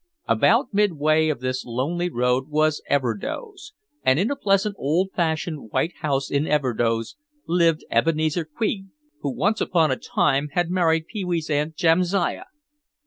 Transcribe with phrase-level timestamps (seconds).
[0.27, 5.93] About midway of this lonely road was Everdoze, and in a pleasant old fashioned white
[5.97, 8.87] house in Everdoze lived Ebenezer Quig
[9.19, 12.45] who once upon a time had married Pee wee's Aunt Jamsiah.